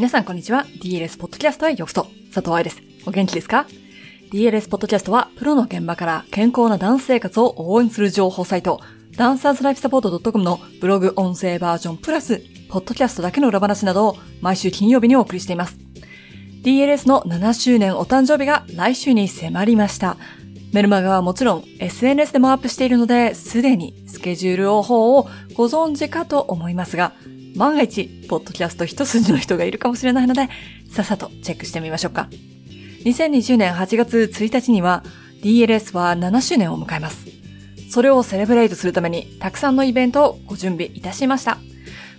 [0.00, 0.64] 皆さんこんにちは。
[0.82, 2.04] DLS ポッドキャストへようこそ。
[2.32, 2.80] 佐藤愛です。
[3.04, 3.66] お元気ですか
[4.32, 8.80] ?DLS ポッドキャストは、プロの現場から健康なダンス生活を応援する情報サイト、
[9.18, 15.76] ダンサーズライフサポート .com のブログ音声バージョンプラス、ポッドキャストだけの裏話などを毎週金曜日にお送りしています。
[16.62, 20.16] DLS の7周年お誕生日が来週に迫りました。
[20.72, 27.12] メルマガはもちろん SNS でもアップしているので、すでにスケジュール方法をご存知かと思いますが、
[27.60, 30.48] 万が一、ポッドキャスト一筋の人がいるかもしれないので、
[30.90, 32.30] さっさとチェックしてみましょうか。
[33.04, 35.04] 2020年8月1日には
[35.42, 37.26] DLS は7周年を迎えます。
[37.90, 41.58] それをセレブレイトするためにたくさんのイベントをご準備いたしました。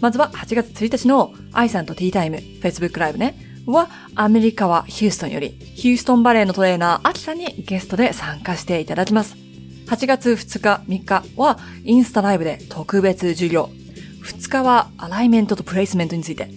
[0.00, 9.36] まずは8月1日の愛さんとティータイム、Facebook ライブね、はアメリカはヒューストンより、ヒューストンバレーのトレーナー、アキさんにゲストで参加していただきます。
[9.86, 13.70] 8月2日、3日はインスタライブで特別授業。
[14.28, 16.48] 2日はアライメントとプレイスメントについて。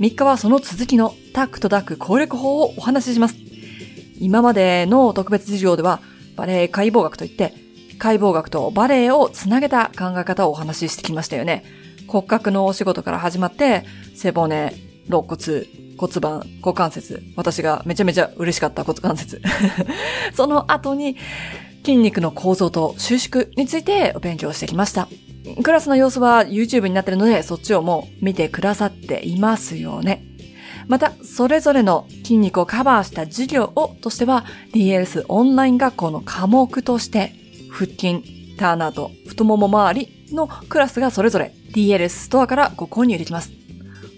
[0.00, 3.36] 3日はその続きのタックとダック攻略法をお話しします。
[4.18, 6.00] 今までの特別授業では
[6.36, 7.52] バレエ解剖学といって
[7.98, 11.64] 解剖学とバレエをつなげた考え方をお話ししてきましたよね。
[12.08, 13.84] 骨格のお仕事から始まって
[14.14, 14.72] 背骨、
[15.06, 15.66] 肋骨、
[15.98, 17.22] 骨盤、股関節。
[17.36, 19.42] 私がめちゃめちゃ嬉しかった骨関節。
[20.34, 21.16] その後に
[21.84, 25.08] 筋肉の構造と収縮についてお勉強してきました。
[25.62, 30.24] クラスの様子は YouTube になってるので、そっちをもう見てくださっていますよね。
[30.86, 37.32] また、それぞれの筋肉をカバーした授業をとしては、DLS オンライン学校の科目として、
[37.70, 43.52] 腹筋、ターナーと太もも周りのクラスがそれぞれ DLS ストアからご購入できます。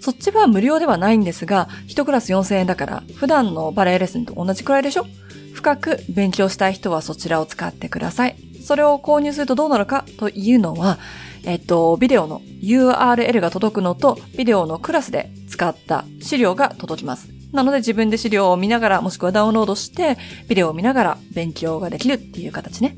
[0.01, 5.07] そっちは無料ではないんですが、1クラス4000円だから、普段のバレエレッスンと同じくらいでしょ？
[5.53, 8.36] 深く勉強したい人はそちらを使ってください。
[8.63, 10.99] それを購入するとどうなるかというのは、
[11.45, 17.29] えっと、ビデオの URL が届くのと、ビデオのクラスで使った資料が届きます。
[17.53, 20.17] なので自分で資料を見ながら、もしくはダウンロードして、
[20.48, 22.97] ビデオを見ながら勉強ができるっていう形ね。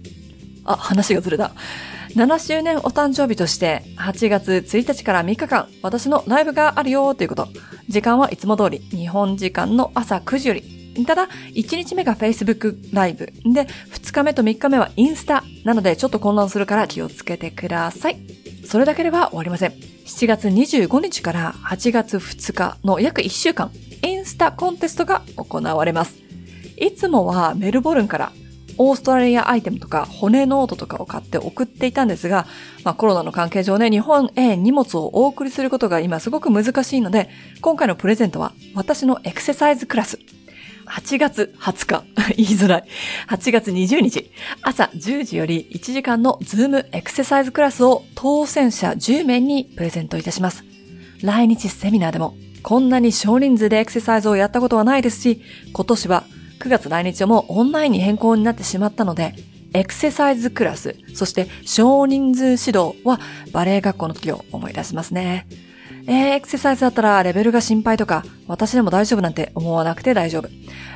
[0.64, 1.52] あ、話がずれた。
[2.14, 7.48] 7周年お誕生日として、8月1日から3日間、私のライブがあるよということ。
[7.88, 10.73] 時間はいつも通り、日本時間の朝9時より
[11.06, 13.26] ただ、1日目が Facebook ライブ。
[13.26, 15.42] で、2日目と3日目はインスタ。
[15.64, 18.18] なので、ちょっと混乱するから気をつけてください。
[18.64, 19.72] それだけでは終わりません。
[19.72, 23.70] 7月25日から8月2日の約1週間、
[24.02, 26.18] インスタコンテストが行われます。
[26.76, 28.32] いつもはメルボルンから
[28.78, 32.46] オーストラリアアイテムとか骨ノートとかを買って送っていたんですが、
[32.82, 37.30] まあコロナの関係上ね、日本へ荷物をお送りすることが今すごく難しいので、
[37.60, 40.18] 今回のプレゼントは私のエクササイズクラス。
[40.86, 42.04] 8月20日、
[42.36, 42.84] 言いづらい。
[43.28, 44.30] 8月20日、
[44.62, 50.64] 朝10時より1時間のズームエクササイズクラスを当選者10名にプレゼントいたします。
[51.22, 55.42] 来日セミナーでもこんなに少人数でエクササイズをやったことはないですし、
[55.72, 56.24] 今年は
[56.60, 59.34] 9月来日もうオンラインに変更になってしまったので、
[59.74, 63.20] エクササイズクラス、そして少人数指導は
[63.52, 65.46] バレエ学校の時を思い出しますね。
[66.06, 70.48] えー、エクササイズだったらレベルが心配とか、私でも大丈夫なんて思わなくて大丈夫。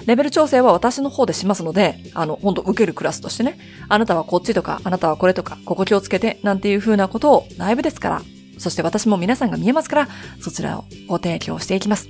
[0.06, 3.58] レベル調整は私の方でしますので、あの、ほんと受けるクラスとしてね、
[3.88, 8.22] あなたはこっちとか、あなたはこれとか、ここ気をつけて、なんていう風なことをライブですから、
[8.58, 10.08] そして私も皆さんが見えますから、
[10.41, 12.08] そちらをご提供していきます。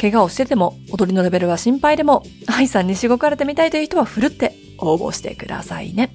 [0.00, 6.14] 怪我をしてても、踊りのレベルは心配でも、愛さんにしごかれてみたいという人はふるって応募してくださいね。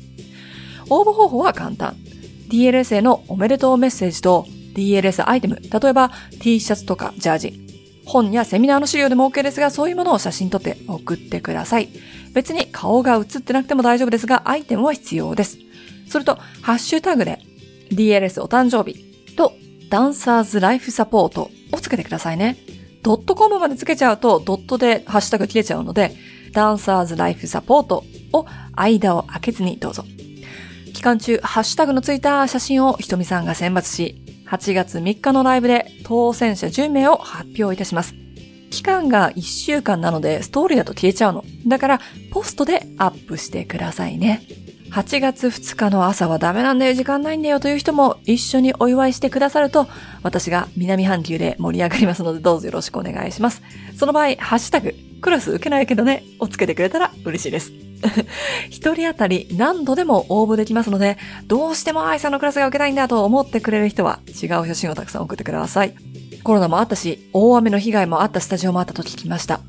[0.89, 1.95] 応募方法は簡単。
[2.49, 7.67] DLS へのおめでとうメッセージと DLS アイテム、例えば T シャツとかジャージ、
[8.05, 11.89] 本やセミナーの資料でも OK ですが、そういうものを写真撮って送ってください。
[12.33, 15.57] 別に顔が写ってなくても大丈夫ですが、アイテムは必要です。
[16.07, 17.39] それと、ハッシュタグで
[17.91, 19.53] DLS お誕生日と
[19.89, 22.57] ダンサーズライフサポートをつけてくださいね。
[23.03, 26.15] ドットコムまでつけちゃうとドットでハッシュタグ切れちゃうので、
[26.53, 28.45] ダンサーズライフサポートを
[28.75, 30.05] 間を空けずにどうぞ。
[30.93, 38.15] 期間中、ハッシュタグのついた写真をひとみさんが選抜し、8月3日のライブで当選者10名を発表いたします。
[38.69, 41.43] 期間が1週間なのでストーリーだと消えちゃうの。
[41.67, 42.01] だから
[42.31, 44.41] ポストでアップしてくださいね。
[44.91, 49.87] 8月2日の朝はダメなんだよ、時間ないんだよという人も一緒にお祝いしてくださると、
[50.23, 53.61] 私が南半球で盛り上がりますのでどうぞよろしくお願いします。
[53.97, 57.86] その場合、ハッシュタグ、クラス受けないけどね、をつけてくれたら嬉しいです。
[58.69, 61.17] 一人当たり何度でも応募できますので、
[61.47, 65.93] どうしても愛さんのクラスが受けたいんだと思ってくれる人は違う写真をたくさん送ってください。
[66.43, 69.59] コロナもあったし、大雨の被害もあったスタジオもあったと聞きました。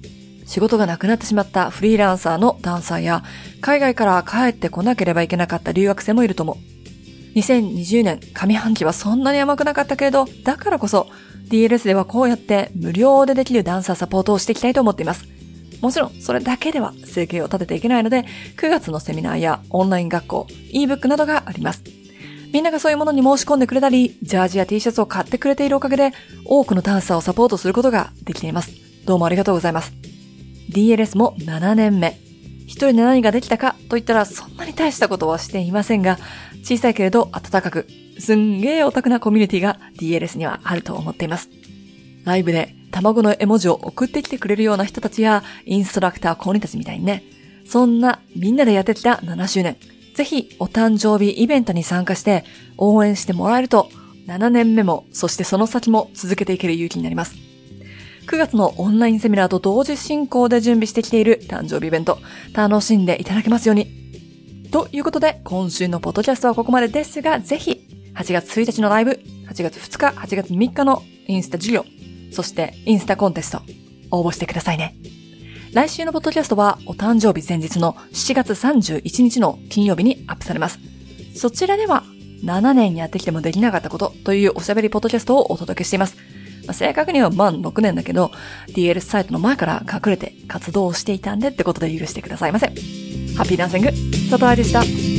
[0.46, 3.22] 仕事がなくなってしまったフリーランサーのダンサーや、
[3.60, 7.38] 海外から帰ってこなければいけなかった留学生もいると思う。
[7.38, 11.08] 2020年上半期はそんなに甘くなかったけれど、だからこそ
[11.50, 15.37] DLS ではこうやって無料でできるダンサーサポートをしていきたいと思っています。
[15.80, 18.24] もちろん、それだけでは生計を立てていけないので、
[18.56, 21.82] 9月のセミナーやオンライン学校、ebook などがあります。
[22.52, 26.12] みんながそういうものに申し込んでくれたり、ジャージや T シャツを買ってくれているおかげで、
[26.44, 28.72] 多くのダンサーをサポートすることができています。
[29.04, 29.92] どうもありがとうございます。
[30.70, 32.18] DLS も7年目。
[32.66, 36.18] 一人で何ができたかと言ったらそんなに大したことはしていませんが、
[36.62, 37.86] 小さいけれど温かく、
[38.18, 41.48] すんげーオタクなコミュニティが DLS にはあると思っています。
[42.28, 47.22] ライブで卵の絵文字を送ってきてくれるような人たちや、インストラクター公認たちみたいにね、
[47.66, 49.76] そんなみんなでやってきた7周年。
[50.14, 52.44] ぜひお誕生日イベントに参加して
[52.76, 53.88] 応援してもらえると、
[54.26, 57.34] 7年目も、そしてその先も続けていける勇気になります。
[58.26, 62.18] 9月のオンラインセミナーと同時進行で準備してきている誕生日イベント、
[62.52, 63.86] 楽しんでいただけますように。
[64.70, 71.86] ということで、今週のポッドキャストはここまでですが、ぜひ、8月1日のライブ、8月2日、8月3日のインスタ授業、
[72.30, 73.62] そしてインスタコンテスト、
[74.10, 74.96] 応募してくださいね。
[75.72, 80.78] 来週のポッドキャストは、お誕生日前日の7月31日の金曜日にアップされます。
[81.34, 82.04] そちらでは、
[82.44, 86.16] 7年やってきてもできなかったことというおしゃべりポッドキャストをお届けしています。
[86.66, 88.30] まあ、正確には満6年だけど、
[88.68, 92.66] DL サイトの前から隠れて活動をしていたんでってことで許してくださいませ。
[92.66, 95.17] ハッピーダンシング、佐藤愛でした。